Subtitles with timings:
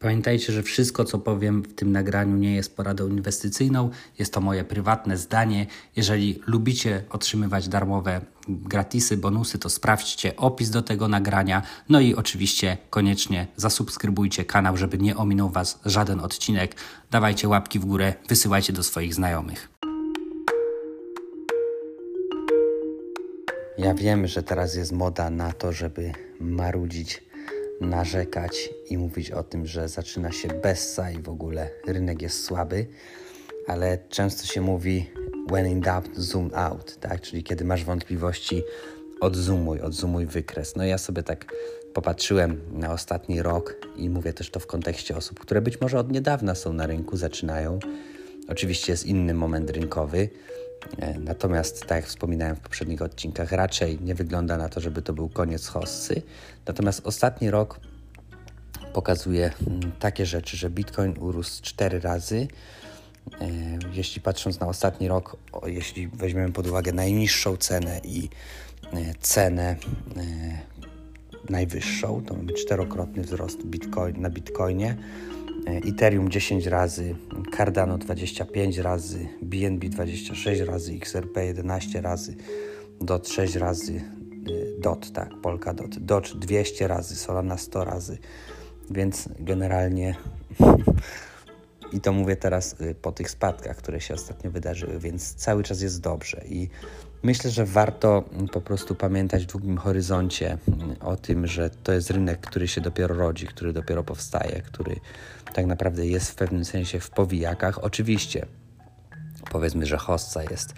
[0.00, 3.90] Pamiętajcie, że wszystko, co powiem w tym nagraniu, nie jest poradą inwestycyjną.
[4.18, 5.66] Jest to moje prywatne zdanie.
[5.96, 11.62] Jeżeli lubicie otrzymywać darmowe gratisy, bonusy, to sprawdźcie opis do tego nagrania.
[11.88, 16.74] No i oczywiście koniecznie zasubskrybujcie kanał, żeby nie ominął Was żaden odcinek.
[17.10, 19.68] Dawajcie łapki w górę, wysyłajcie do swoich znajomych.
[23.78, 27.29] Ja wiem, że teraz jest moda na to, żeby marudzić
[27.80, 32.86] narzekać i mówić o tym, że zaczyna się bessa i w ogóle rynek jest słaby,
[33.66, 35.10] ale często się mówi
[35.50, 37.20] when in doubt, zoom out, tak?
[37.20, 38.62] Czyli kiedy masz wątpliwości,
[39.20, 40.76] odzumuj, odzumuj wykres.
[40.76, 41.52] No ja sobie tak
[41.94, 46.12] popatrzyłem na ostatni rok i mówię też to w kontekście osób, które być może od
[46.12, 47.78] niedawna są na rynku, zaczynają.
[48.48, 50.28] Oczywiście jest inny moment rynkowy,
[51.18, 55.28] Natomiast, tak jak wspominałem w poprzednich odcinkach, raczej nie wygląda na to, żeby to był
[55.28, 56.22] koniec hossy.
[56.66, 57.80] Natomiast ostatni rok
[58.92, 62.48] pokazuje mm, takie rzeczy, że Bitcoin urósł 4 razy.
[63.40, 63.48] E,
[63.92, 65.36] jeśli patrząc na ostatni rok,
[65.66, 68.28] jeśli weźmiemy pod uwagę najniższą cenę i
[68.92, 69.76] e, cenę
[71.48, 74.96] najwyższą, to mamy czterokrotny wzrost Bitcoin, na Bitcoinie.
[75.66, 77.14] Ethereum 10 razy,
[77.56, 82.36] Cardano 25 razy, BNB 26 razy, XRP 11 razy,
[83.00, 83.92] DOT 6 razy,
[84.48, 88.18] y, DOT, tak, Polka DOT, DOT 200 razy, Solana 100 razy,
[88.90, 90.14] więc generalnie
[91.92, 95.82] i to mówię teraz y, po tych spadkach, które się ostatnio wydarzyły, więc cały czas
[95.82, 96.40] jest dobrze.
[96.48, 96.68] I
[97.22, 100.58] myślę, że warto po prostu pamiętać w długim horyzoncie
[100.98, 104.96] y, o tym, że to jest rynek, który się dopiero rodzi, który dopiero powstaje, który
[105.54, 107.84] tak naprawdę jest w pewnym sensie w powijakach.
[107.84, 108.46] Oczywiście
[109.50, 110.74] powiedzmy, że hossa jest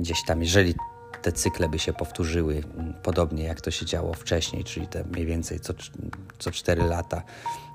[0.00, 0.74] gdzieś tam, jeżeli
[1.22, 5.26] te cykle by się powtórzyły mm, podobnie jak to się działo wcześniej, czyli te mniej
[5.26, 5.74] więcej co,
[6.38, 7.22] co 4 lata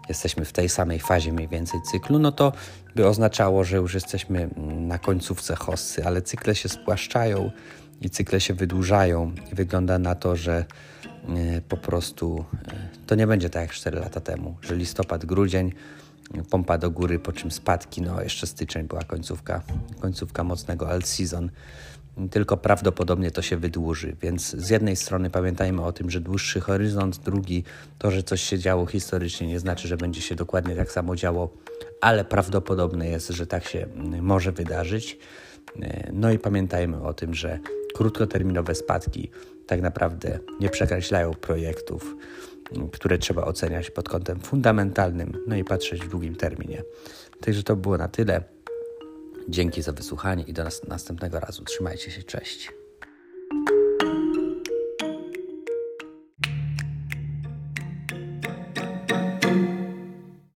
[0.09, 2.53] jesteśmy w tej samej fazie mniej więcej cyklu, no to
[2.95, 7.51] by oznaczało, że już jesteśmy mm, na końcówce hossy, ale cykle się spłaszczają
[8.01, 10.65] i cykle się wydłużają i wygląda na to, że
[11.29, 15.73] e, po prostu e, to nie będzie tak jak 4 lata temu, że listopad, grudzień
[16.49, 19.61] pompa do góry, po czym spadki, no jeszcze styczeń była końcówka,
[19.99, 21.49] końcówka mocnego alt season,
[22.31, 27.17] tylko prawdopodobnie to się wydłuży, więc z jednej strony pamiętajmy o tym, że dłuższy horyzont,
[27.17, 27.63] drugi
[27.97, 31.53] to, że coś się działo historycznie nie znaczy, że będzie się dokładnie tak samo działo,
[32.01, 33.87] ale prawdopodobne jest, że tak się
[34.21, 35.17] może wydarzyć.
[36.13, 37.59] No i pamiętajmy o tym, że
[37.93, 39.29] krótkoterminowe spadki
[39.67, 42.15] tak naprawdę nie przekreślają projektów,
[42.91, 46.83] które trzeba oceniać pod kątem fundamentalnym, no i patrzeć w długim terminie.
[47.41, 48.43] Także to było na tyle.
[49.49, 51.63] Dzięki za wysłuchanie i do nas następnego razu.
[51.63, 52.80] Trzymajcie się, cześć.